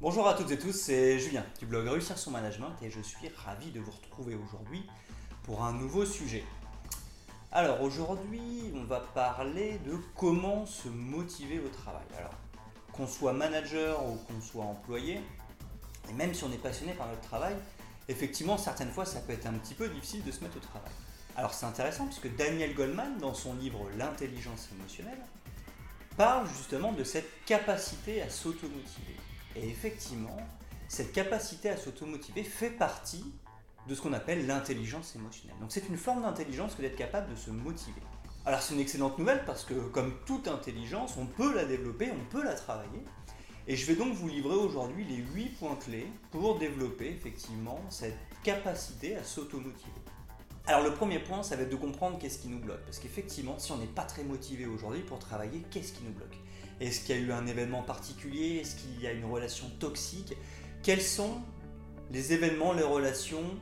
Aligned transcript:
Bonjour 0.00 0.28
à 0.28 0.34
toutes 0.34 0.52
et 0.52 0.58
tous, 0.60 0.72
c'est 0.72 1.18
Julien 1.18 1.44
du 1.58 1.66
blog 1.66 1.88
Réussir 1.88 2.16
son 2.16 2.30
management 2.30 2.70
et 2.82 2.88
je 2.88 3.00
suis 3.00 3.28
ravi 3.30 3.72
de 3.72 3.80
vous 3.80 3.90
retrouver 3.90 4.36
aujourd'hui 4.36 4.86
pour 5.42 5.64
un 5.64 5.72
nouveau 5.72 6.06
sujet. 6.06 6.44
Alors 7.50 7.82
aujourd'hui, 7.82 8.72
on 8.76 8.84
va 8.84 9.00
parler 9.00 9.80
de 9.84 9.96
comment 10.14 10.66
se 10.66 10.86
motiver 10.88 11.58
au 11.58 11.68
travail. 11.68 12.04
Alors, 12.16 12.30
qu'on 12.92 13.08
soit 13.08 13.32
manager 13.32 14.06
ou 14.06 14.18
qu'on 14.18 14.40
soit 14.40 14.62
employé, 14.62 15.20
et 16.08 16.12
même 16.12 16.32
si 16.32 16.44
on 16.44 16.52
est 16.52 16.62
passionné 16.62 16.92
par 16.92 17.08
notre 17.08 17.22
travail, 17.22 17.56
effectivement, 18.06 18.56
certaines 18.56 18.92
fois, 18.92 19.04
ça 19.04 19.18
peut 19.18 19.32
être 19.32 19.46
un 19.46 19.54
petit 19.54 19.74
peu 19.74 19.88
difficile 19.88 20.22
de 20.22 20.30
se 20.30 20.44
mettre 20.44 20.58
au 20.58 20.60
travail. 20.60 20.92
Alors 21.34 21.52
c'est 21.52 21.66
intéressant 21.66 22.06
puisque 22.06 22.32
Daniel 22.36 22.72
Goldman, 22.72 23.18
dans 23.18 23.34
son 23.34 23.54
livre 23.54 23.88
L'intelligence 23.96 24.68
émotionnelle, 24.78 25.24
parle 26.16 26.46
justement 26.46 26.92
de 26.92 27.02
cette 27.02 27.44
capacité 27.46 28.22
à 28.22 28.30
s'automotiver. 28.30 29.16
Et 29.60 29.68
effectivement, 29.68 30.36
cette 30.88 31.12
capacité 31.12 31.68
à 31.68 31.76
s'automotiver 31.76 32.44
fait 32.44 32.70
partie 32.70 33.24
de 33.88 33.94
ce 33.94 34.00
qu'on 34.00 34.12
appelle 34.12 34.46
l'intelligence 34.46 35.16
émotionnelle. 35.16 35.56
Donc 35.60 35.72
c'est 35.72 35.88
une 35.88 35.96
forme 35.96 36.22
d'intelligence 36.22 36.74
que 36.74 36.82
d'être 36.82 36.96
capable 36.96 37.30
de 37.30 37.36
se 37.36 37.50
motiver. 37.50 38.02
Alors 38.46 38.62
c'est 38.62 38.74
une 38.74 38.80
excellente 38.80 39.18
nouvelle 39.18 39.44
parce 39.44 39.64
que 39.64 39.74
comme 39.74 40.14
toute 40.26 40.48
intelligence, 40.48 41.16
on 41.16 41.26
peut 41.26 41.54
la 41.54 41.64
développer, 41.64 42.10
on 42.10 42.24
peut 42.30 42.44
la 42.44 42.54
travailler. 42.54 43.02
Et 43.66 43.76
je 43.76 43.84
vais 43.86 43.96
donc 43.96 44.14
vous 44.14 44.28
livrer 44.28 44.54
aujourd'hui 44.54 45.04
les 45.04 45.16
8 45.16 45.58
points 45.58 45.76
clés 45.76 46.06
pour 46.30 46.58
développer 46.58 47.08
effectivement 47.08 47.80
cette 47.90 48.16
capacité 48.42 49.16
à 49.16 49.24
s'automotiver. 49.24 49.92
Alors 50.68 50.82
le 50.82 50.92
premier 50.92 51.18
point, 51.18 51.42
ça 51.42 51.56
va 51.56 51.62
être 51.62 51.70
de 51.70 51.76
comprendre 51.76 52.18
qu'est-ce 52.18 52.38
qui 52.40 52.48
nous 52.48 52.58
bloque. 52.58 52.84
Parce 52.84 52.98
qu'effectivement, 52.98 53.58
si 53.58 53.72
on 53.72 53.78
n'est 53.78 53.86
pas 53.86 54.02
très 54.02 54.22
motivé 54.22 54.66
aujourd'hui 54.66 55.00
pour 55.00 55.18
travailler, 55.18 55.62
qu'est-ce 55.70 55.94
qui 55.94 56.04
nous 56.04 56.12
bloque? 56.12 56.36
Est-ce 56.78 57.00
qu'il 57.00 57.16
y 57.16 57.18
a 57.18 57.22
eu 57.22 57.32
un 57.32 57.46
événement 57.46 57.80
particulier? 57.80 58.58
Est-ce 58.58 58.76
qu'il 58.76 59.00
y 59.00 59.06
a 59.06 59.12
une 59.12 59.24
relation 59.24 59.64
toxique? 59.80 60.34
Quels 60.82 61.00
sont 61.00 61.38
les 62.10 62.34
événements, 62.34 62.74
les 62.74 62.82
relations? 62.82 63.56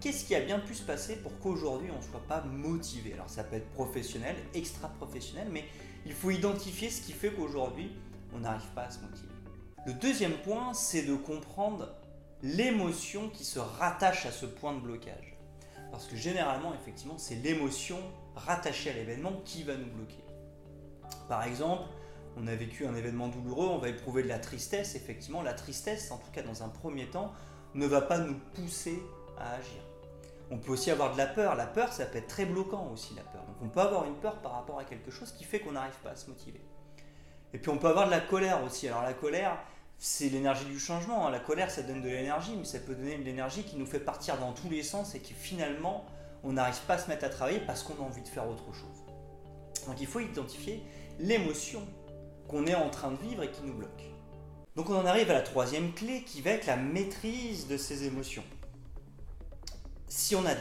Qu'est-ce 0.00 0.24
qui 0.24 0.34
a 0.34 0.40
bien 0.40 0.58
pu 0.58 0.74
se 0.74 0.82
passer 0.82 1.16
pour 1.16 1.38
qu'aujourd'hui 1.38 1.90
on 1.94 1.98
ne 1.98 2.10
soit 2.10 2.26
pas 2.26 2.40
motivé? 2.40 3.12
Alors 3.12 3.28
ça 3.28 3.44
peut 3.44 3.56
être 3.56 3.70
professionnel, 3.72 4.36
extra-professionnel, 4.54 5.48
mais 5.50 5.64
il 6.06 6.14
faut 6.14 6.30
identifier 6.30 6.88
ce 6.88 7.02
qui 7.02 7.12
fait 7.12 7.30
qu'aujourd'hui 7.30 7.90
on 8.34 8.38
n'arrive 8.38 8.70
pas 8.74 8.84
à 8.84 8.90
se 8.90 9.00
motiver. 9.00 9.28
Le 9.86 9.92
deuxième 9.92 10.38
point, 10.38 10.72
c'est 10.72 11.02
de 11.02 11.14
comprendre 11.14 11.94
l'émotion 12.42 13.28
qui 13.28 13.44
se 13.44 13.58
rattache 13.58 14.24
à 14.24 14.32
ce 14.32 14.46
point 14.46 14.72
de 14.72 14.80
blocage. 14.80 15.33
Parce 15.94 16.06
que 16.06 16.16
généralement, 16.16 16.74
effectivement, 16.74 17.18
c'est 17.18 17.36
l'émotion 17.36 17.98
rattachée 18.34 18.90
à 18.90 18.94
l'événement 18.94 19.30
qui 19.44 19.62
va 19.62 19.76
nous 19.76 19.86
bloquer. 19.86 20.24
Par 21.28 21.44
exemple, 21.44 21.84
on 22.36 22.48
a 22.48 22.54
vécu 22.56 22.84
un 22.84 22.96
événement 22.96 23.28
douloureux, 23.28 23.68
on 23.68 23.78
va 23.78 23.90
éprouver 23.90 24.24
de 24.24 24.28
la 24.28 24.40
tristesse. 24.40 24.96
Effectivement, 24.96 25.40
la 25.40 25.54
tristesse, 25.54 26.10
en 26.10 26.16
tout 26.16 26.32
cas 26.32 26.42
dans 26.42 26.64
un 26.64 26.68
premier 26.68 27.06
temps, 27.06 27.32
ne 27.74 27.86
va 27.86 28.00
pas 28.00 28.18
nous 28.18 28.34
pousser 28.54 29.00
à 29.38 29.52
agir. 29.52 29.80
On 30.50 30.58
peut 30.58 30.72
aussi 30.72 30.90
avoir 30.90 31.12
de 31.12 31.16
la 31.16 31.26
peur. 31.26 31.54
La 31.54 31.68
peur, 31.68 31.92
ça 31.92 32.06
peut 32.06 32.18
être 32.18 32.26
très 32.26 32.44
bloquant 32.44 32.90
aussi, 32.92 33.14
la 33.14 33.22
peur. 33.22 33.44
Donc 33.46 33.56
on 33.62 33.68
peut 33.68 33.80
avoir 33.80 34.04
une 34.04 34.16
peur 34.16 34.42
par 34.42 34.54
rapport 34.54 34.80
à 34.80 34.84
quelque 34.84 35.12
chose 35.12 35.30
qui 35.30 35.44
fait 35.44 35.60
qu'on 35.60 35.72
n'arrive 35.72 35.98
pas 36.02 36.10
à 36.10 36.16
se 36.16 36.28
motiver. 36.28 36.60
Et 37.52 37.58
puis 37.58 37.70
on 37.70 37.78
peut 37.78 37.86
avoir 37.86 38.06
de 38.06 38.10
la 38.10 38.20
colère 38.20 38.64
aussi. 38.64 38.88
Alors 38.88 39.04
la 39.04 39.14
colère, 39.14 39.58
c'est 39.98 40.28
l'énergie 40.28 40.64
du 40.66 40.78
changement. 40.78 41.26
Hein. 41.26 41.30
La 41.30 41.40
colère, 41.40 41.70
ça 41.70 41.82
donne 41.82 42.02
de 42.02 42.08
l'énergie, 42.08 42.54
mais 42.56 42.64
ça 42.64 42.78
peut 42.78 42.94
donner 42.94 43.16
de 43.16 43.24
l'énergie 43.24 43.62
qui 43.64 43.76
nous 43.76 43.86
fait 43.86 44.00
partir 44.00 44.38
dans 44.38 44.52
tous 44.52 44.68
les 44.68 44.82
sens 44.82 45.14
et 45.14 45.20
qui 45.20 45.32
finalement, 45.34 46.04
on 46.42 46.52
n'arrive 46.52 46.80
pas 46.86 46.94
à 46.94 46.98
se 46.98 47.08
mettre 47.08 47.24
à 47.24 47.28
travailler 47.28 47.60
parce 47.60 47.82
qu'on 47.82 47.94
a 48.02 48.06
envie 48.06 48.22
de 48.22 48.28
faire 48.28 48.48
autre 48.48 48.72
chose. 48.72 49.86
Donc 49.86 50.00
il 50.00 50.06
faut 50.06 50.20
identifier 50.20 50.82
l'émotion 51.18 51.86
qu'on 52.48 52.66
est 52.66 52.74
en 52.74 52.90
train 52.90 53.10
de 53.10 53.16
vivre 53.16 53.42
et 53.42 53.50
qui 53.50 53.62
nous 53.62 53.74
bloque. 53.74 54.02
Donc 54.76 54.90
on 54.90 54.96
en 54.96 55.06
arrive 55.06 55.30
à 55.30 55.34
la 55.34 55.42
troisième 55.42 55.92
clé 55.92 56.22
qui 56.24 56.40
va 56.40 56.50
être 56.50 56.66
la 56.66 56.76
maîtrise 56.76 57.68
de 57.68 57.76
ces 57.76 58.04
émotions 58.04 58.44
si 60.14 60.36
on 60.36 60.46
a 60.46 60.54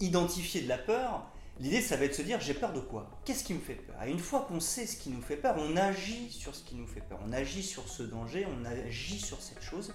identifié 0.00 0.62
de 0.62 0.68
la 0.68 0.78
peur, 0.78 1.22
l'idée 1.60 1.80
ça 1.80 1.96
va 1.96 2.04
être 2.04 2.12
de 2.12 2.16
se 2.16 2.22
dire 2.22 2.40
j'ai 2.40 2.54
peur 2.54 2.72
de 2.72 2.80
quoi? 2.80 3.10
Qu'est-ce 3.24 3.44
qui 3.44 3.54
me 3.54 3.60
fait 3.60 3.74
peur? 3.74 4.02
Et 4.04 4.10
une 4.10 4.18
fois 4.18 4.46
qu'on 4.48 4.60
sait 4.60 4.86
ce 4.86 4.96
qui 4.96 5.10
nous 5.10 5.22
fait 5.22 5.36
peur, 5.36 5.56
on 5.58 5.76
agit 5.76 6.30
sur 6.30 6.54
ce 6.54 6.62
qui 6.62 6.74
nous 6.74 6.86
fait 6.86 7.00
peur. 7.00 7.18
On 7.26 7.32
agit 7.32 7.62
sur 7.62 7.88
ce 7.88 8.02
danger, 8.02 8.46
on 8.46 8.64
agit 8.64 9.18
sur 9.18 9.40
cette 9.40 9.62
chose. 9.62 9.92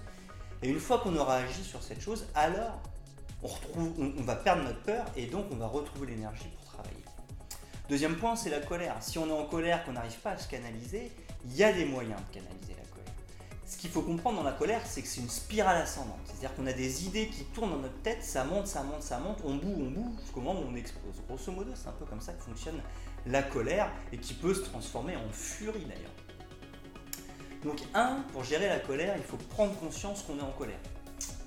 Et 0.62 0.68
une 0.68 0.80
fois 0.80 0.98
qu'on 0.98 1.16
aura 1.16 1.36
agi 1.36 1.62
sur 1.64 1.82
cette 1.82 2.00
chose, 2.00 2.26
alors 2.34 2.80
on, 3.42 4.22
va 4.22 4.36
perdre 4.36 4.64
notre 4.64 4.82
peur 4.82 5.06
et 5.16 5.26
donc 5.26 5.46
on 5.50 5.56
va 5.56 5.66
retrouver 5.66 6.08
l'énergie 6.08 6.48
pour 6.56 6.72
travailler. 6.72 6.96
Deuxième 7.88 8.16
point, 8.16 8.36
c'est 8.36 8.50
la 8.50 8.60
colère. 8.60 8.96
Si 9.00 9.18
on 9.18 9.28
est 9.28 9.32
en 9.32 9.46
colère, 9.46 9.84
qu'on 9.84 9.92
n'arrive 9.92 10.18
pas 10.18 10.32
à 10.32 10.38
se 10.38 10.48
canaliser, 10.48 11.10
il 11.46 11.56
y 11.56 11.64
a 11.64 11.72
des 11.72 11.86
moyens 11.86 12.20
de 12.28 12.34
canaliser 12.34 12.74
ce 13.70 13.76
qu'il 13.76 13.90
faut 13.90 14.02
comprendre 14.02 14.38
dans 14.38 14.42
la 14.42 14.52
colère, 14.52 14.82
c'est 14.84 15.00
que 15.00 15.06
c'est 15.06 15.20
une 15.20 15.28
spirale 15.28 15.80
ascendante. 15.80 16.18
C'est-à-dire 16.24 16.52
qu'on 16.56 16.66
a 16.66 16.72
des 16.72 17.06
idées 17.06 17.28
qui 17.28 17.44
tournent 17.44 17.70
dans 17.70 17.78
notre 17.78 18.02
tête, 18.02 18.24
ça 18.24 18.42
monte, 18.42 18.66
ça 18.66 18.82
monte, 18.82 19.02
ça 19.02 19.20
monte, 19.20 19.38
on 19.44 19.54
boue, 19.54 19.72
on 19.72 19.90
boue, 19.90 20.16
jusqu'au 20.20 20.40
moment 20.40 20.58
où 20.60 20.72
on 20.72 20.74
explose. 20.74 21.14
Grosso 21.28 21.52
modo, 21.52 21.70
c'est 21.76 21.86
un 21.86 21.92
peu 21.92 22.04
comme 22.04 22.20
ça 22.20 22.32
que 22.32 22.42
fonctionne 22.42 22.82
la 23.26 23.44
colère 23.44 23.92
et 24.12 24.18
qui 24.18 24.34
peut 24.34 24.54
se 24.54 24.62
transformer 24.62 25.14
en 25.14 25.30
furie 25.30 25.84
d'ailleurs. 25.84 26.10
Donc, 27.62 27.78
un, 27.94 28.24
pour 28.32 28.42
gérer 28.42 28.68
la 28.68 28.80
colère, 28.80 29.14
il 29.16 29.22
faut 29.22 29.36
prendre 29.36 29.78
conscience 29.78 30.24
qu'on 30.24 30.38
est 30.38 30.42
en 30.42 30.50
colère. 30.50 30.80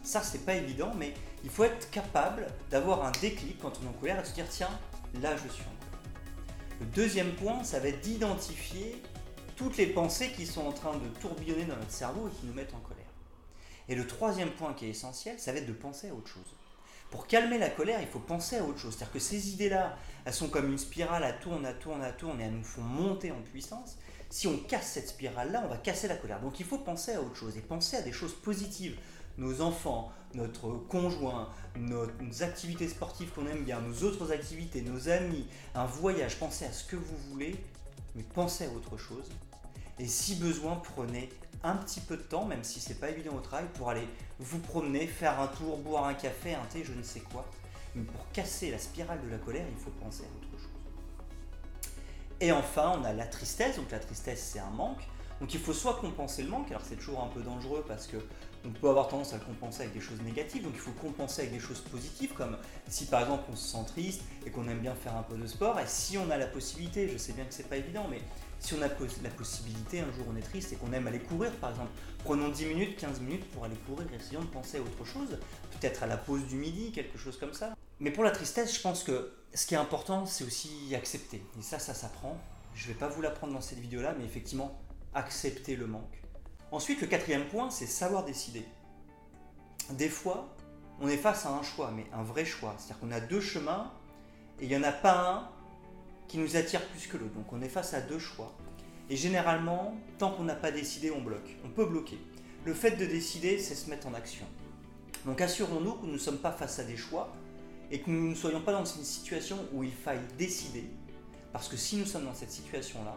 Ça, 0.01 0.21
c'est 0.21 0.45
pas 0.45 0.55
évident, 0.55 0.93
mais 0.97 1.13
il 1.43 1.49
faut 1.49 1.65
être 1.65 1.89
capable 1.89 2.47
d'avoir 2.71 3.03
un 3.03 3.11
déclic 3.19 3.59
quand 3.59 3.73
on 3.81 3.85
est 3.85 3.89
en 3.89 3.99
colère 3.99 4.21
et 4.21 4.25
se 4.25 4.33
dire 4.33 4.47
tiens, 4.49 4.69
là 5.21 5.35
je 5.35 5.49
suis 5.49 5.63
en 5.63 5.75
colère. 5.85 6.79
Le 6.79 6.85
deuxième 6.85 7.33
point, 7.33 7.65
ça 7.65 7.81
va 7.81 7.89
être 7.89 7.99
d'identifier 7.99 9.03
toutes 9.55 9.77
les 9.77 9.87
pensées 9.87 10.31
qui 10.31 10.45
sont 10.45 10.65
en 10.65 10.71
train 10.71 10.93
de 10.93 11.07
tourbillonner 11.19 11.65
dans 11.65 11.75
notre 11.75 11.91
cerveau 11.91 12.27
et 12.27 12.31
qui 12.31 12.45
nous 12.45 12.53
mettent 12.53 12.73
en 12.73 12.79
colère. 12.79 13.03
Et 13.89 13.95
le 13.95 14.07
troisième 14.07 14.51
point 14.51 14.73
qui 14.73 14.85
est 14.85 14.89
essentiel, 14.89 15.39
ça 15.39 15.51
va 15.51 15.59
être 15.59 15.67
de 15.67 15.73
penser 15.73 16.09
à 16.09 16.13
autre 16.13 16.27
chose. 16.27 16.55
Pour 17.11 17.27
calmer 17.27 17.59
la 17.59 17.69
colère, 17.69 18.01
il 18.01 18.07
faut 18.07 18.19
penser 18.19 18.57
à 18.57 18.63
autre 18.63 18.79
chose. 18.79 18.95
C'est-à-dire 18.95 19.13
que 19.13 19.19
ces 19.19 19.51
idées-là, 19.51 19.97
elles 20.25 20.33
sont 20.33 20.47
comme 20.47 20.71
une 20.71 20.79
spirale, 20.79 21.23
elles 21.23 21.39
tournent, 21.39 21.65
elles 21.65 21.77
tournent, 21.77 22.03
elles 22.03 22.17
tournent 22.17 22.41
et 22.41 22.45
elles 22.45 22.53
nous 22.53 22.63
font 22.63 22.81
monter 22.81 23.31
en 23.31 23.39
puissance. 23.41 23.97
Si 24.31 24.47
on 24.47 24.57
casse 24.57 24.93
cette 24.93 25.09
spirale-là, 25.09 25.61
on 25.63 25.67
va 25.67 25.77
casser 25.77 26.07
la 26.07 26.15
colère. 26.15 26.41
Donc 26.41 26.59
il 26.59 26.65
faut 26.65 26.79
penser 26.79 27.13
à 27.13 27.21
autre 27.21 27.35
chose 27.35 27.55
et 27.55 27.61
penser 27.61 27.97
à 27.97 28.01
des 28.01 28.11
choses 28.11 28.33
positives. 28.33 28.97
Nos 29.37 29.61
enfants, 29.61 30.11
notre 30.33 30.71
conjoint, 30.71 31.49
nos, 31.75 32.07
activités 32.41 32.87
sportives 32.87 33.29
qu'on 33.29 33.45
aime 33.45 33.63
bien, 33.63 33.79
nos 33.81 34.07
autres 34.07 34.31
activités, 34.31 34.81
nos 34.81 35.09
amis, 35.09 35.45
un 35.75 35.85
voyage. 35.85 36.39
Pensez 36.39 36.65
à 36.65 36.71
ce 36.71 36.83
que 36.83 36.95
vous 36.95 37.17
voulez 37.29 37.55
mais 38.15 38.23
pensez 38.23 38.65
à 38.65 38.69
autre 38.69 38.97
chose. 38.97 39.29
Et 39.99 40.07
si 40.07 40.35
besoin, 40.35 40.75
prenez 40.75 41.29
un 41.63 41.75
petit 41.75 41.99
peu 41.99 42.17
de 42.17 42.23
temps, 42.23 42.45
même 42.45 42.63
si 42.63 42.79
c'est 42.79 42.99
pas 42.99 43.09
évident 43.09 43.35
au 43.35 43.39
travail, 43.39 43.67
pour 43.75 43.89
aller 43.89 44.07
vous 44.39 44.59
promener, 44.59 45.07
faire 45.07 45.39
un 45.39 45.47
tour, 45.47 45.77
boire 45.77 46.05
un 46.05 46.13
café, 46.13 46.55
un 46.55 46.65
thé, 46.65 46.83
je 46.83 46.93
ne 46.93 47.03
sais 47.03 47.21
quoi. 47.21 47.45
Mais 47.95 48.03
pour 48.03 48.29
casser 48.31 48.71
la 48.71 48.77
spirale 48.77 49.21
de 49.23 49.29
la 49.29 49.37
colère, 49.37 49.65
il 49.69 49.77
faut 49.77 49.91
penser 49.91 50.23
à 50.23 50.37
autre 50.37 50.51
chose. 50.51 50.69
Et 52.39 52.51
enfin, 52.51 52.99
on 52.99 53.03
a 53.03 53.13
la 53.13 53.25
tristesse. 53.25 53.77
Donc 53.77 53.91
la 53.91 53.99
tristesse, 53.99 54.49
c'est 54.51 54.59
un 54.59 54.71
manque. 54.71 55.07
Donc 55.39 55.53
il 55.53 55.59
faut 55.59 55.73
soit 55.73 55.95
compenser 55.95 56.43
le 56.43 56.49
manque, 56.49 56.69
alors 56.69 56.83
c'est 56.87 56.95
toujours 56.95 57.21
un 57.21 57.27
peu 57.27 57.41
dangereux 57.41 57.83
parce 57.87 58.07
que 58.07 58.17
on 58.65 58.69
peut 58.69 58.89
avoir 58.89 59.07
tendance 59.07 59.33
à 59.33 59.39
compenser 59.39 59.81
avec 59.81 59.93
des 59.93 59.99
choses 59.99 60.21
négatives, 60.21 60.63
donc 60.63 60.73
il 60.75 60.79
faut 60.79 60.91
compenser 60.91 61.41
avec 61.41 61.53
des 61.53 61.59
choses 61.59 61.81
positives, 61.81 62.33
comme 62.33 62.57
si 62.87 63.05
par 63.05 63.21
exemple 63.21 63.43
on 63.51 63.55
se 63.55 63.69
sent 63.73 63.85
triste 63.87 64.21
et 64.45 64.51
qu'on 64.51 64.67
aime 64.67 64.79
bien 64.79 64.95
faire 64.95 65.15
un 65.15 65.23
peu 65.23 65.35
de 65.35 65.45
sport, 65.47 65.79
et 65.79 65.87
si 65.87 66.17
on 66.17 66.29
a 66.29 66.37
la 66.37 66.47
possibilité, 66.47 67.09
je 67.09 67.17
sais 67.17 67.33
bien 67.33 67.45
que 67.45 67.53
c'est 67.53 67.67
pas 67.67 67.77
évident, 67.77 68.07
mais 68.09 68.21
si 68.59 68.73
on 68.73 68.81
a 68.81 68.87
la 68.87 69.29
possibilité, 69.29 69.99
un 69.99 70.11
jour 70.13 70.25
on 70.31 70.37
est 70.37 70.41
triste 70.41 70.71
et 70.71 70.75
qu'on 70.77 70.93
aime 70.93 71.07
aller 71.07 71.19
courir 71.19 71.51
par 71.53 71.71
exemple, 71.71 71.91
prenons 72.23 72.49
10 72.49 72.65
minutes, 72.65 72.97
15 72.97 73.19
minutes 73.19 73.45
pour 73.51 73.65
aller 73.65 73.75
courir 73.87 74.07
essayons 74.13 74.41
de 74.41 74.47
penser 74.47 74.77
à 74.77 74.81
autre 74.81 75.05
chose, 75.05 75.37
peut-être 75.71 76.03
à 76.03 76.07
la 76.07 76.17
pause 76.17 76.45
du 76.45 76.55
midi, 76.55 76.91
quelque 76.91 77.17
chose 77.17 77.37
comme 77.37 77.53
ça. 77.53 77.75
Mais 77.99 78.11
pour 78.11 78.23
la 78.23 78.31
tristesse, 78.31 78.73
je 78.75 78.81
pense 78.81 79.03
que 79.03 79.33
ce 79.53 79.67
qui 79.67 79.75
est 79.75 79.77
important, 79.77 80.25
c'est 80.25 80.43
aussi 80.43 80.95
accepter, 80.95 81.43
et 81.59 81.61
ça, 81.61 81.79
ça 81.79 81.93
s'apprend. 81.93 82.37
Je 82.75 82.87
vais 82.87 82.95
pas 82.95 83.07
vous 83.07 83.21
l'apprendre 83.21 83.53
dans 83.53 83.61
cette 83.61 83.79
vidéo-là, 83.79 84.15
mais 84.17 84.25
effectivement, 84.25 84.79
accepter 85.13 85.75
le 85.75 85.85
manque. 85.85 86.22
Ensuite, 86.73 87.01
le 87.01 87.07
quatrième 87.07 87.45
point, 87.45 87.69
c'est 87.69 87.85
savoir 87.85 88.25
décider. 88.25 88.65
Des 89.91 90.09
fois, 90.09 90.55
on 90.99 91.07
est 91.07 91.17
face 91.17 91.45
à 91.45 91.51
un 91.51 91.61
choix, 91.61 91.91
mais 91.95 92.07
un 92.11 92.23
vrai 92.23 92.45
choix. 92.45 92.73
C'est-à-dire 92.79 92.99
qu'on 92.99 93.11
a 93.11 93.19
deux 93.19 93.41
chemins 93.41 93.91
et 94.59 94.63
il 94.63 94.69
n'y 94.69 94.75
en 94.75 94.81
a 94.81 94.91
pas 94.91 95.29
un 95.29 95.49
qui 96.27 96.39
nous 96.39 96.55
attire 96.57 96.83
plus 96.87 97.05
que 97.05 97.15
l'autre. 97.15 97.35
Donc 97.35 97.53
on 97.53 97.61
est 97.61 97.69
face 97.69 97.93
à 97.93 98.01
deux 98.01 98.17
choix. 98.17 98.55
Et 99.11 99.15
généralement, 99.15 99.95
tant 100.17 100.31
qu'on 100.31 100.45
n'a 100.45 100.55
pas 100.55 100.71
décidé, 100.71 101.11
on 101.11 101.21
bloque. 101.21 101.57
On 101.63 101.69
peut 101.69 101.85
bloquer. 101.85 102.17
Le 102.65 102.73
fait 102.73 102.97
de 102.97 103.05
décider, 103.05 103.59
c'est 103.59 103.75
se 103.75 103.87
mettre 103.87 104.07
en 104.07 104.15
action. 104.15 104.47
Donc 105.27 105.41
assurons-nous 105.41 105.93
que 105.93 106.07
nous 106.07 106.13
ne 106.13 106.17
sommes 106.17 106.39
pas 106.39 106.51
face 106.51 106.79
à 106.79 106.85
des 106.85 106.97
choix 106.97 107.31
et 107.91 108.01
que 108.01 108.09
nous 108.09 108.29
ne 108.29 108.35
soyons 108.35 108.61
pas 108.61 108.71
dans 108.71 108.83
une 108.83 109.03
situation 109.03 109.59
où 109.73 109.83
il 109.83 109.93
faille 109.93 110.25
décider. 110.39 110.89
Parce 111.51 111.67
que 111.69 111.77
si 111.77 111.97
nous 111.97 112.05
sommes 112.07 112.25
dans 112.25 112.33
cette 112.33 112.49
situation-là, 112.49 113.15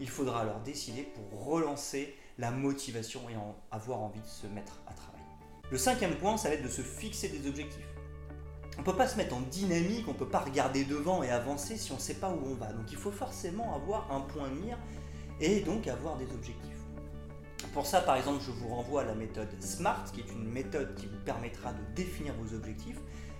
il 0.00 0.08
faudra 0.08 0.40
alors 0.40 0.60
décider 0.60 1.02
pour 1.02 1.44
relancer 1.44 2.14
la 2.38 2.50
motivation 2.50 3.20
et 3.30 3.34
avoir 3.70 4.00
envie 4.00 4.20
de 4.20 4.26
se 4.26 4.46
mettre 4.46 4.80
à 4.86 4.92
travailler. 4.92 5.24
Le 5.70 5.78
cinquième 5.78 6.16
point, 6.16 6.36
ça 6.36 6.48
va 6.48 6.54
être 6.54 6.62
de 6.62 6.68
se 6.68 6.82
fixer 6.82 7.28
des 7.28 7.48
objectifs. 7.48 7.86
On 8.76 8.80
ne 8.80 8.84
peut 8.84 8.96
pas 8.96 9.06
se 9.06 9.16
mettre 9.16 9.34
en 9.34 9.40
dynamique, 9.40 10.04
on 10.08 10.12
ne 10.12 10.18
peut 10.18 10.28
pas 10.28 10.40
regarder 10.40 10.84
devant 10.84 11.22
et 11.22 11.30
avancer 11.30 11.76
si 11.76 11.92
on 11.92 11.96
ne 11.96 12.00
sait 12.00 12.14
pas 12.14 12.30
où 12.30 12.40
on 12.44 12.54
va. 12.54 12.72
Donc 12.72 12.90
il 12.90 12.96
faut 12.98 13.12
forcément 13.12 13.74
avoir 13.74 14.10
un 14.12 14.20
point 14.20 14.48
de 14.48 14.54
mire 14.54 14.78
et 15.40 15.60
donc 15.60 15.86
avoir 15.86 16.16
des 16.16 16.30
objectifs. 16.32 16.70
Pour 17.72 17.86
ça, 17.86 18.00
par 18.00 18.16
exemple, 18.16 18.42
je 18.44 18.50
vous 18.50 18.68
renvoie 18.68 19.02
à 19.02 19.04
la 19.04 19.14
méthode 19.14 19.48
SMART, 19.60 20.04
qui 20.12 20.20
est 20.20 20.32
une 20.32 20.48
méthode 20.48 20.94
qui 20.96 21.06
vous 21.06 21.18
permettra 21.24 21.72
de 21.72 21.94
définir 21.94 22.34
vos 22.34 22.54
objectifs. 22.54 22.98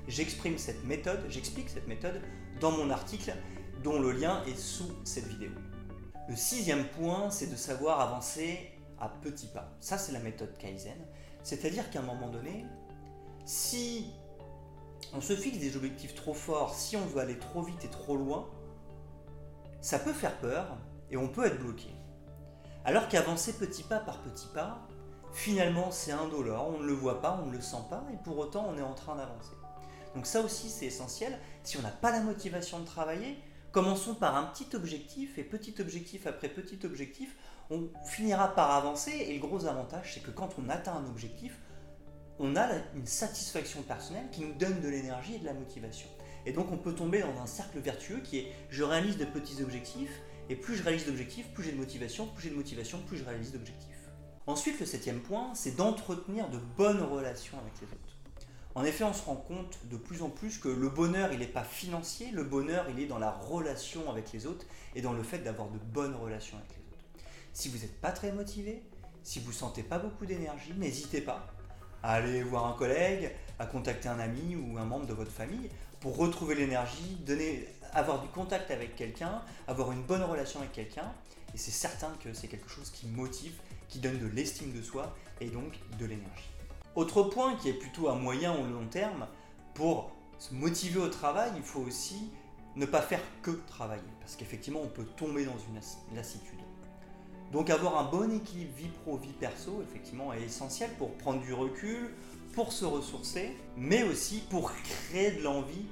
J'exprime 0.09 0.57
cette 0.57 0.85
méthode, 0.85 1.21
j'explique 1.29 1.69
cette 1.69 1.87
méthode 1.89 2.21
dans 2.61 2.71
mon 2.71 2.91
article, 2.91 3.35
dont 3.83 4.01
le 4.01 4.13
lien 4.13 4.43
est 4.47 4.59
sous 4.59 4.91
cette 5.05 5.27
vidéo. 5.27 5.51
Le 6.29 6.37
sixième 6.37 6.85
point, 6.85 7.31
c'est 7.31 7.51
de 7.51 7.57
savoir 7.57 8.01
avancer 8.01 8.71
petits 9.09 9.49
pas. 9.49 9.73
Ça, 9.81 9.99
c'est 9.99 10.13
la 10.13 10.21
méthode 10.21 10.57
Kaizen. 10.59 10.99
C'est-à-dire 11.43 11.91
qu'à 11.91 12.01
un 12.01 12.03
moment 12.03 12.29
donné, 12.29 12.65
si 13.45 14.11
on 15.13 15.21
se 15.21 15.37
fixe 15.37 15.59
des 15.59 15.77
objectifs 15.77 16.15
trop 16.15 16.35
forts, 16.35 16.75
si 16.75 16.97
on 16.97 17.05
veut 17.07 17.21
aller 17.21 17.39
trop 17.39 17.63
vite 17.63 17.85
et 17.85 17.91
trop 17.91 18.17
loin, 18.17 18.49
ça 19.81 19.99
peut 19.99 20.13
faire 20.13 20.39
peur 20.39 20.79
et 21.11 21.17
on 21.17 21.29
peut 21.29 21.45
être 21.45 21.59
bloqué. 21.59 21.91
Alors 22.85 23.09
qu'avancer 23.09 23.53
petit 23.55 23.83
pas 23.83 23.99
par 23.99 24.23
petit 24.23 24.49
pas, 24.55 24.87
finalement 25.33 25.91
c'est 25.91 26.13
indolore, 26.13 26.69
on 26.69 26.81
ne 26.81 26.87
le 26.87 26.93
voit 26.95 27.21
pas, 27.21 27.39
on 27.43 27.47
ne 27.47 27.53
le 27.53 27.61
sent 27.61 27.85
pas, 27.91 28.05
et 28.13 28.17
pour 28.25 28.39
autant 28.39 28.67
on 28.69 28.79
est 28.79 28.83
en 28.83 28.95
train 28.95 29.17
d'avancer. 29.17 29.55
Donc 30.15 30.27
ça 30.27 30.41
aussi 30.41 30.69
c'est 30.69 30.87
essentiel. 30.87 31.39
Si 31.63 31.77
on 31.77 31.83
n'a 31.83 31.91
pas 31.91 32.11
la 32.11 32.21
motivation 32.21 32.81
de 32.81 32.85
travailler, 32.85 33.39
commençons 33.73 34.15
par 34.15 34.37
un 34.37 34.45
petit 34.45 34.75
objectif, 34.75 35.39
et 35.39 35.45
petit 35.45 35.75
objectif 35.81 36.27
après 36.27 36.49
petit 36.49 36.85
objectif, 36.85 37.37
on 37.71 37.89
finira 38.05 38.55
par 38.55 38.71
avancer, 38.73 39.11
et 39.11 39.35
le 39.35 39.41
gros 39.41 39.67
avantage 39.67 40.15
c'est 40.15 40.23
que 40.23 40.31
quand 40.31 40.51
on 40.59 40.69
atteint 40.69 40.95
un 40.95 41.07
objectif, 41.07 41.59
on 42.39 42.57
a 42.57 42.69
une 42.95 43.07
satisfaction 43.07 43.83
personnelle 43.83 44.29
qui 44.33 44.43
nous 44.43 44.55
donne 44.55 44.81
de 44.81 44.89
l'énergie 44.89 45.37
et 45.37 45.39
de 45.39 45.45
la 45.45 45.55
motivation. 45.55 46.09
Et 46.47 46.53
donc 46.53 46.71
on 46.73 46.77
peut 46.77 46.95
tomber 46.95 47.21
dans 47.21 47.41
un 47.41 47.47
cercle 47.47 47.79
vertueux 47.79 48.21
qui 48.21 48.39
est 48.39 48.53
je 48.71 48.83
réalise 48.83 49.17
de 49.17 49.25
petits 49.25 49.63
objectifs, 49.63 50.21
et 50.51 50.57
plus 50.57 50.77
je 50.77 50.83
réalise 50.83 51.07
d'objectifs, 51.07 51.49
plus 51.55 51.65
j'ai 51.65 51.73
de 51.73 51.79
motivation, 51.79 52.27
plus 52.27 52.45
j'ai 52.45 52.51
de 52.51 52.57
motivation, 52.57 52.99
plus 53.07 53.17
je 53.17 53.25
réalise 53.25 53.53
d'objectifs. 53.53 53.95
Ensuite, 54.47 54.79
le 54.79 54.85
septième 54.85 55.21
point, 55.21 55.55
c'est 55.55 55.77
d'entretenir 55.77 56.51
de 56.51 56.59
bonnes 56.59 57.01
relations 57.01 57.59
avec 57.59 57.73
les 57.81 57.87
autres. 57.87 58.19
En 58.75 58.85
effet, 58.85 59.05
on 59.05 59.15
se 59.15 59.25
rend 59.25 59.37
compte 59.37 59.79
de 59.91 59.97
plus 59.97 60.21
en 60.21 60.29
plus 60.29 60.59
que 60.59 60.69
le 60.69 60.91
bonheur, 60.91 61.33
il 61.33 61.39
n'est 61.39 61.47
pas 61.47 61.63
financier, 61.63 62.31
le 62.31 62.45
bonheur, 62.45 62.87
il 62.91 63.01
est 63.01 63.07
dans 63.07 63.19
la 63.19 63.31
relation 63.31 64.11
avec 64.11 64.33
les 64.33 64.47
autres 64.47 64.67
et 64.95 65.01
dans 65.01 65.13
le 65.13 65.23
fait 65.23 65.39
d'avoir 65.39 65.71
de 65.71 65.79
bonnes 65.79 66.15
relations 66.15 66.59
avec 66.59 66.69
les 66.71 66.77
autres. 66.77 66.84
Si 67.55 67.69
vous 67.69 67.79
n'êtes 67.79 68.01
pas 68.01 68.11
très 68.11 68.33
motivé, 68.33 68.83
si 69.23 69.39
vous 69.39 69.51
ne 69.51 69.55
sentez 69.55 69.85
pas 69.85 70.01
beaucoup 70.01 70.27
d'énergie, 70.27 70.75
n'hésitez 70.77 71.21
pas 71.21 71.47
à 72.03 72.15
aller 72.15 72.43
voir 72.43 72.67
un 72.67 72.73
collègue, 72.73 73.31
à 73.61 73.67
contacter 73.67 74.09
un 74.09 74.19
ami 74.19 74.57
ou 74.57 74.77
un 74.77 74.85
membre 74.85 75.07
de 75.07 75.15
votre 75.15 75.31
famille 75.31 75.71
pour 76.01 76.17
retrouver 76.17 76.57
l'énergie, 76.57 77.17
avoir 77.93 78.21
du 78.21 78.27
contact 78.27 78.73
avec 78.73 78.97
quelqu'un, 78.97 79.41
avoir 79.69 79.93
une 79.93 80.03
bonne 80.03 80.25
relation 80.25 80.59
avec 80.59 80.73
quelqu'un. 80.73 81.13
Et 81.55 81.57
c'est 81.57 81.71
certain 81.71 82.11
que 82.25 82.35
c'est 82.35 82.49
quelque 82.49 82.69
chose 82.69 82.91
qui 82.91 83.07
motive, 83.07 83.55
qui 83.89 84.01
donne 84.01 84.19
de 84.19 84.27
l'estime 84.27 84.73
de 84.73 84.83
soi 84.83 85.17
et 85.41 85.47
donc 85.47 85.79
de 85.97 86.07
l'énergie. 86.07 86.51
Autre 86.97 87.23
point 87.23 87.55
qui 87.55 87.69
est 87.69 87.75
plutôt 87.75 88.09
à 88.09 88.17
moyen 88.17 88.59
ou 88.59 88.65
long 88.65 88.89
terme, 88.89 89.29
pour 89.75 90.11
se 90.41 90.53
motiver 90.53 90.99
au 90.99 91.09
travail, 91.09 91.53
il 91.57 91.63
faut 91.63 91.81
aussi 91.81 92.33
ne 92.75 92.85
pas 92.85 93.01
faire 93.01 93.23
que 93.43 93.53
travailler. 93.69 94.03
Parce 94.19 94.35
qu'effectivement, 94.35 94.81
on 94.83 94.89
peut 94.89 95.07
tomber 95.17 95.45
dans 95.45 95.57
une 95.69 96.17
lassitude. 96.17 96.59
Donc 97.55 97.71
avoir 97.71 97.99
un 97.99 98.11
bon 98.11 98.33
équilibre 98.33 98.73
vie 98.77 98.89
pro, 98.89 99.17
vie 99.17 99.33
perso, 99.33 99.81
effectivement, 99.89 100.33
est 100.33 100.43
essentiel 100.43 100.91
pour 100.99 101.13
prendre 101.15 101.41
du 101.41 101.53
recul, 101.53 102.11
pour 102.53 102.73
se 102.73 102.85
ressourcer, 102.85 103.57
mais 103.77 104.03
aussi 104.03 104.43
pour 104.51 104.73
créer 104.73 105.31
de 105.31 105.43
l'envie 105.43 105.87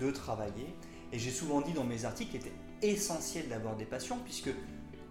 de 0.00 0.10
travailler. 0.10 0.74
Et 1.12 1.20
j'ai 1.20 1.30
souvent 1.30 1.60
dit 1.60 1.72
dans 1.72 1.84
mes 1.84 2.04
articles 2.04 2.32
qu'il 2.32 2.40
était 2.40 2.56
essentiel 2.82 3.48
d'avoir 3.48 3.76
des 3.76 3.84
passions, 3.84 4.18
puisque 4.24 4.50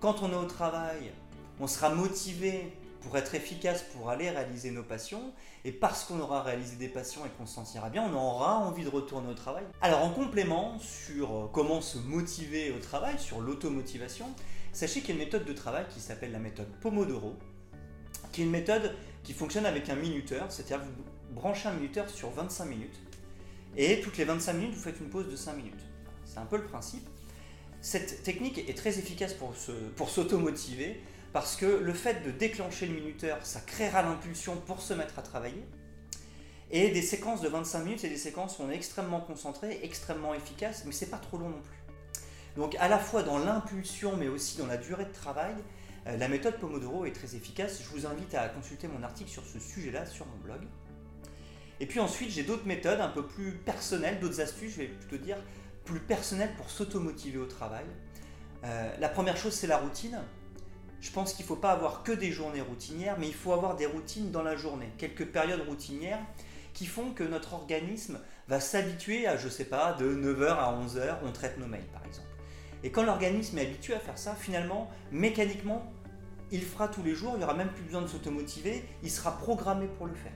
quand 0.02 0.22
on 0.24 0.32
est 0.34 0.36
au 0.36 0.44
travail, 0.44 1.14
on 1.62 1.68
sera 1.68 1.96
motivé 1.96 2.74
pour 3.04 3.18
être 3.18 3.36
efficace, 3.36 3.84
pour 3.94 4.10
aller 4.10 4.30
réaliser 4.30 4.72
nos 4.72 4.84
passions, 4.84 5.34
et 5.66 5.72
parce 5.72 6.06
qu'on 6.06 6.20
aura 6.20 6.42
réalisé 6.42 6.76
des 6.78 6.88
passions 6.88 7.26
et 7.26 7.30
qu'on 7.38 7.46
se 7.46 7.56
sentira 7.56 7.90
bien, 7.90 8.04
on 8.04 8.14
aura 8.16 8.58
envie 8.60 8.84
de 8.84 8.90
retourner 8.90 9.30
au 9.30 9.34
travail. 9.34 9.66
Alors 9.82 10.04
en 10.04 10.10
complément 10.10 10.80
sur 10.80 11.32
euh, 11.32 11.50
comment 11.52 11.82
se 11.82 11.98
motiver 11.98 12.72
au 12.72 12.80
travail, 12.80 13.20
sur 13.20 13.42
l'automotivation, 13.42 14.26
sachez 14.72 15.02
qu'il 15.02 15.10
y 15.10 15.12
a 15.12 15.16
une 15.16 15.26
méthode 15.26 15.46
de 15.46 15.54
travail 15.54 15.86
qui 15.94 16.00
s'appelle 16.00 16.32
la 16.32 16.40
méthode 16.40 16.68
Pomodoro, 16.82 17.36
qui 18.32 18.42
est 18.42 18.46
une 18.46 18.52
méthode 18.52 18.96
qui 19.24 19.34
fonctionne 19.34 19.66
avec 19.66 19.90
un 19.90 19.96
minuteur, 19.96 20.52
c'est-à-dire 20.52 20.80
vous 20.80 21.04
branchez 21.34 21.68
un 21.68 21.74
minuteur 21.74 22.10
sur 22.10 22.30
25 22.32 22.66
minutes, 22.66 23.00
et 23.76 24.02
toutes 24.02 24.18
les 24.18 24.26
25 24.26 24.54
minutes, 24.54 24.76
vous 24.76 24.82
faites 24.82 25.00
une 25.00 25.10
pause 25.10 25.30
de 25.30 25.36
5 25.36 25.54
minutes. 25.54 25.82
C'est 26.26 26.38
un 26.38 26.46
peu 26.46 26.58
le 26.58 26.66
principe. 26.66 27.08
Cette 27.82 28.24
technique 28.24 28.58
est 28.70 28.78
très 28.78 28.98
efficace 28.98 29.34
pour, 29.34 29.54
pour 29.96 30.10
s'automotiver, 30.10 31.02
parce 31.34 31.56
que 31.56 31.66
le 31.66 31.94
fait 31.94 32.24
de 32.24 32.32
déclencher 32.32 32.86
le 32.86 32.94
minuteur, 32.94 33.40
ça 33.44 33.60
créera 33.60 34.04
l'impulsion 34.04 34.56
pour 34.56 34.82
se 34.82 34.94
mettre 34.94 35.18
à 35.18 35.24
travailler. 35.24 35.66
Et 36.70 36.90
des 36.90 37.02
séquences 37.02 37.42
de 37.42 37.50
25 37.50 37.84
minutes, 37.84 38.00
c'est 38.00 38.10
des 38.10 38.18
séquences 38.18 38.60
où 38.60 38.64
on 38.64 38.70
est 38.70 38.76
extrêmement 38.76 39.20
concentré, 39.20 39.80
extrêmement 39.84 40.34
efficace, 40.34 40.84
mais 40.86 40.92
c'est 40.92 41.10
pas 41.10 41.18
trop 41.18 41.38
long 41.38 41.50
non 41.50 41.62
plus. 41.62 41.78
Donc 42.56 42.76
à 42.80 42.88
la 42.88 43.00
fois 43.00 43.24
dans 43.24 43.40
l'impulsion, 43.40 44.16
mais 44.16 44.28
aussi 44.28 44.58
dans 44.58 44.68
la 44.68 44.78
durée 44.78 45.06
de 45.06 45.12
travail, 45.12 45.56
euh, 46.06 46.18
la 46.18 46.28
méthode 46.28 46.60
Pomodoro 46.60 47.06
est 47.06 47.12
très 47.12 47.36
efficace. 47.36 47.82
Je 47.82 47.90
vous 47.90 48.06
invite 48.06 48.36
à 48.36 48.48
consulter 48.50 48.88
mon 48.88 49.02
article 49.04 49.30
sur 49.30 49.44
ce 49.44 49.60
sujet-là 49.60 50.06
sur 50.06 50.28
mon 50.28 50.38
blog. 50.38 50.62
Et 51.80 51.88
puis 51.88 52.00
ensuite, 52.00 52.30
j'ai 52.30 52.44
d'autres 52.44 52.68
méthodes 52.68 53.02
un 53.02 53.10
peu 53.10 53.26
plus 53.26 53.54
personnelles, 53.54 54.20
d'autres 54.20 54.40
astuces, 54.40 54.74
je 54.74 54.78
vais 54.78 54.88
plutôt 54.88 55.18
dire 55.18 55.38
plus 55.84 56.00
personnelles 56.00 56.54
pour 56.56 56.70
s'automotiver 56.70 57.40
au 57.40 57.46
travail. 57.46 57.86
Euh, 58.64 58.96
la 59.00 59.10
première 59.10 59.36
chose, 59.36 59.54
c'est 59.54 59.68
la 59.68 59.78
routine. 59.78 60.22
Je 61.04 61.12
pense 61.12 61.34
qu'il 61.34 61.44
ne 61.44 61.50
faut 61.50 61.58
pas 61.58 61.74
avoir 61.74 62.02
que 62.04 62.14
des 62.14 62.32
journées 62.32 62.62
routinières, 62.62 63.18
mais 63.20 63.28
il 63.28 63.34
faut 63.34 63.52
avoir 63.52 63.76
des 63.76 63.86
routines 63.86 64.32
dans 64.32 64.42
la 64.42 64.56
journée, 64.56 64.90
quelques 64.98 65.26
périodes 65.26 65.68
routinières 65.68 66.22
qui 66.74 66.86
font 66.86 67.12
que 67.12 67.26
notre 67.26 67.54
organisme 67.54 68.20
va 68.48 68.62
s'habituer 68.62 69.28
à, 69.28 69.36
je 69.36 69.46
ne 69.46 69.52
sais 69.52 69.66
pas, 69.66 69.92
de 69.94 70.06
9h 70.06 70.48
à 70.48 70.82
11h, 70.82 71.18
on 71.26 71.32
traite 71.34 71.60
nos 71.60 71.68
mails 71.68 71.84
par 71.92 72.06
exemple. 72.06 72.30
Et 72.84 72.90
quand 72.90 73.04
l'organisme 73.04 73.58
est 73.58 73.64
habitué 73.64 73.94
à 73.94 74.00
faire 74.00 74.18
ça, 74.18 74.34
finalement, 74.34 74.90
mécaniquement, 75.12 75.92
il 76.52 76.62
fera 76.62 76.88
tous 76.88 77.04
les 77.04 77.16
jours, 77.16 77.34
il 77.36 77.40
n'y 77.40 77.44
aura 77.44 77.54
même 77.54 77.74
plus 77.74 77.84
besoin 77.84 78.02
de 78.02 78.08
s'automotiver, 78.08 78.86
il 79.04 79.12
sera 79.12 79.38
programmé 79.38 79.88
pour 79.98 80.08
le 80.08 80.16
faire. 80.16 80.32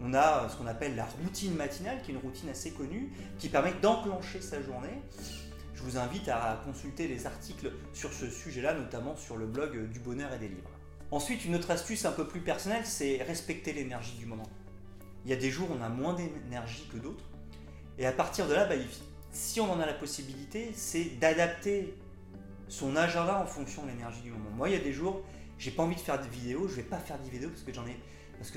On 0.00 0.14
a 0.14 0.48
ce 0.48 0.56
qu'on 0.56 0.66
appelle 0.66 0.96
la 0.96 1.04
routine 1.04 1.54
matinale, 1.54 2.00
qui 2.02 2.12
est 2.12 2.14
une 2.14 2.20
routine 2.20 2.48
assez 2.48 2.70
connue, 2.70 3.12
qui 3.38 3.50
permet 3.50 3.74
d'enclencher 3.82 4.40
sa 4.40 4.62
journée. 4.62 5.02
Je 5.76 5.82
vous 5.82 5.98
invite 5.98 6.28
à 6.28 6.62
consulter 6.64 7.06
les 7.06 7.26
articles 7.26 7.70
sur 7.92 8.10
ce 8.10 8.30
sujet-là, 8.30 8.72
notamment 8.72 9.14
sur 9.14 9.36
le 9.36 9.46
blog 9.46 9.90
du 9.90 10.00
bonheur 10.00 10.32
et 10.32 10.38
des 10.38 10.48
livres. 10.48 10.70
Ensuite, 11.10 11.44
une 11.44 11.54
autre 11.54 11.70
astuce 11.70 12.06
un 12.06 12.12
peu 12.12 12.26
plus 12.26 12.40
personnelle, 12.40 12.86
c'est 12.86 13.22
respecter 13.22 13.74
l'énergie 13.74 14.16
du 14.16 14.24
moment. 14.24 14.48
Il 15.24 15.30
y 15.30 15.34
a 15.34 15.36
des 15.36 15.50
jours 15.50 15.70
où 15.70 15.74
on 15.78 15.82
a 15.82 15.90
moins 15.90 16.14
d'énergie 16.14 16.88
que 16.90 16.96
d'autres. 16.96 17.24
Et 17.98 18.06
à 18.06 18.12
partir 18.12 18.48
de 18.48 18.54
là, 18.54 18.64
bah, 18.64 18.74
si 19.32 19.60
on 19.60 19.70
en 19.70 19.78
a 19.78 19.84
la 19.84 19.92
possibilité, 19.92 20.70
c'est 20.74 21.18
d'adapter 21.20 21.94
son 22.68 22.96
agenda 22.96 23.38
en 23.38 23.46
fonction 23.46 23.82
de 23.82 23.90
l'énergie 23.90 24.22
du 24.22 24.30
moment. 24.30 24.50
Moi, 24.56 24.70
il 24.70 24.72
y 24.72 24.80
a 24.80 24.82
des 24.82 24.94
jours, 24.94 25.20
j'ai 25.58 25.72
pas 25.72 25.82
envie 25.82 25.94
de 25.94 26.00
faire 26.00 26.18
des 26.18 26.28
vidéos, 26.28 26.68
je 26.68 26.76
vais 26.76 26.82
pas 26.84 26.98
faire 26.98 27.18
des 27.18 27.28
vidéos 27.28 27.50
parce 27.50 27.62
que 27.62 27.72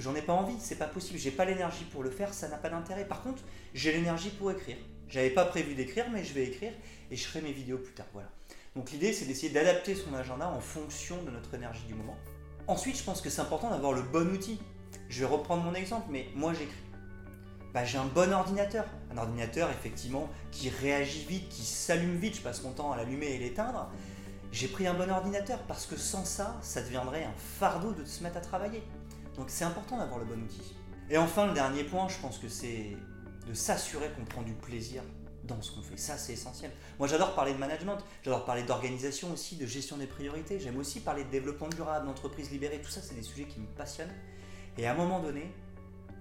j'en 0.01 0.15
ai 0.15 0.19
ai 0.19 0.21
pas 0.21 0.33
envie, 0.33 0.55
c'est 0.59 0.77
pas 0.77 0.87
possible, 0.87 1.19
j'ai 1.19 1.31
pas 1.31 1.43
l'énergie 1.43 1.83
pour 1.83 2.01
le 2.01 2.11
faire, 2.11 2.33
ça 2.33 2.47
n'a 2.47 2.57
pas 2.57 2.69
d'intérêt. 2.69 3.03
Par 3.03 3.21
contre, 3.23 3.43
j'ai 3.73 3.91
l'énergie 3.91 4.29
pour 4.29 4.51
écrire. 4.51 4.77
J'avais 5.09 5.31
pas 5.31 5.45
prévu 5.45 5.73
d'écrire, 5.73 6.05
mais 6.11 6.23
je 6.23 6.33
vais 6.33 6.45
écrire 6.45 6.71
et 7.09 7.15
je 7.15 7.25
ferai 7.25 7.41
mes 7.41 7.51
vidéos 7.51 7.79
plus 7.79 7.93
tard. 7.93 8.05
Voilà. 8.13 8.29
Donc 8.75 8.91
l'idée, 8.91 9.11
c'est 9.11 9.25
d'essayer 9.25 9.51
d'adapter 9.51 9.95
son 9.95 10.13
agenda 10.13 10.47
en 10.47 10.59
fonction 10.59 11.21
de 11.23 11.31
notre 11.31 11.53
énergie 11.55 11.85
du 11.87 11.95
moment. 11.95 12.15
Ensuite, 12.67 12.97
je 12.97 13.03
pense 13.03 13.19
que 13.19 13.29
c'est 13.29 13.41
important 13.41 13.71
d'avoir 13.71 13.93
le 13.93 14.03
bon 14.03 14.31
outil. 14.31 14.59
Je 15.09 15.21
vais 15.21 15.25
reprendre 15.25 15.63
mon 15.63 15.73
exemple, 15.73 16.05
mais 16.11 16.27
moi 16.35 16.53
j'écris. 16.53 16.75
Bah, 17.73 17.83
j'ai 17.83 17.97
un 17.97 18.05
bon 18.05 18.31
ordinateur. 18.31 18.85
Un 19.11 19.17
ordinateur, 19.17 19.71
effectivement, 19.71 20.29
qui 20.51 20.69
réagit 20.69 21.25
vite, 21.25 21.49
qui 21.49 21.63
s'allume 21.63 22.17
vite. 22.17 22.37
Je 22.37 22.41
passe 22.41 22.63
mon 22.63 22.71
temps 22.71 22.91
à 22.91 22.97
l'allumer 22.97 23.27
et 23.27 23.39
l'éteindre. 23.39 23.89
J'ai 24.51 24.67
pris 24.67 24.85
un 24.85 24.93
bon 24.93 25.09
ordinateur 25.09 25.59
parce 25.67 25.87
que 25.87 25.95
sans 25.95 26.25
ça, 26.25 26.57
ça 26.61 26.81
deviendrait 26.81 27.23
un 27.23 27.33
fardeau 27.37 27.91
de 27.91 28.05
se 28.05 28.23
mettre 28.23 28.37
à 28.37 28.41
travailler. 28.41 28.83
Donc 29.35 29.47
c'est 29.49 29.65
important 29.65 29.97
d'avoir 29.97 30.19
le 30.19 30.25
bon 30.25 30.41
outil. 30.41 30.75
Et 31.09 31.17
enfin, 31.17 31.47
le 31.47 31.53
dernier 31.53 31.83
point, 31.83 32.07
je 32.07 32.17
pense 32.19 32.37
que 32.37 32.49
c'est 32.49 32.95
de 33.49 33.55
s'assurer 33.55 34.11
qu'on 34.11 34.25
prend 34.25 34.43
du 34.43 34.53
plaisir 34.53 35.01
dans 35.43 35.59
ce 35.59 35.71
qu'on 35.71 35.81
fait. 35.81 35.97
Ça, 35.97 36.19
c'est 36.19 36.33
essentiel. 36.33 36.71
Moi, 36.99 37.07
j'adore 37.07 37.33
parler 37.33 37.53
de 37.53 37.57
management, 37.57 37.97
j'adore 38.23 38.45
parler 38.45 38.61
d'organisation 38.61 39.33
aussi, 39.33 39.55
de 39.55 39.65
gestion 39.65 39.97
des 39.97 40.05
priorités. 40.05 40.59
J'aime 40.59 40.77
aussi 40.77 40.99
parler 40.99 41.23
de 41.23 41.31
développement 41.31 41.67
durable, 41.67 42.05
d'entreprise 42.05 42.51
libérée. 42.51 42.79
Tout 42.79 42.91
ça, 42.91 43.01
c'est 43.01 43.15
des 43.15 43.23
sujets 43.23 43.45
qui 43.45 43.59
me 43.59 43.65
passionnent. 43.65 44.13
Et 44.77 44.85
à 44.85 44.91
un 44.91 44.95
moment 44.95 45.19
donné, 45.19 45.51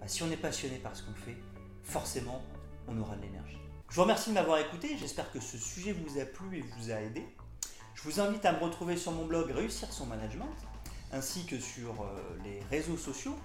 bah, 0.01 0.09
si 0.09 0.23
on 0.23 0.31
est 0.31 0.39
passionné 0.39 0.77
par 0.77 0.97
ce 0.97 1.03
qu'on 1.03 1.15
fait, 1.15 1.37
forcément, 1.83 2.43
on 2.89 2.99
aura 2.99 3.15
de 3.17 3.23
l'énergie. 3.23 3.59
Je 3.91 3.97
vous 3.97 4.03
remercie 4.03 4.31
de 4.31 4.35
m'avoir 4.35 4.59
écouté. 4.59 4.97
J'espère 4.99 5.31
que 5.31 5.41
ce 5.41 5.59
sujet 5.59 5.93
vous 5.93 6.19
a 6.19 6.25
plu 6.25 6.59
et 6.59 6.63
vous 6.63 6.91
a 6.91 6.95
aidé. 6.95 7.27
Je 7.95 8.03
vous 8.05 8.21
invite 8.21 8.47
à 8.47 8.53
me 8.53 8.65
retrouver 8.65 8.97
sur 8.97 9.13
mon 9.13 9.27
blog 9.27 9.51
Réussir 9.51 9.93
son 9.93 10.07
management, 10.07 10.55
ainsi 11.13 11.45
que 11.45 11.61
sur 11.61 12.01
euh, 12.01 12.39
les 12.45 12.61
réseaux 12.71 12.97
sociaux. 12.97 13.37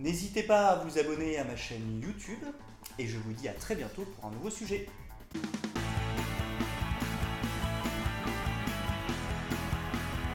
N'hésitez 0.00 0.42
pas 0.42 0.68
à 0.68 0.76
vous 0.84 0.98
abonner 0.98 1.38
à 1.38 1.44
ma 1.44 1.56
chaîne 1.56 2.00
YouTube 2.00 2.44
et 2.98 3.06
je 3.06 3.18
vous 3.18 3.32
dis 3.32 3.48
à 3.48 3.52
très 3.52 3.74
bientôt 3.74 4.02
pour 4.02 4.26
un 4.26 4.32
nouveau 4.32 4.50
sujet. 4.50 4.86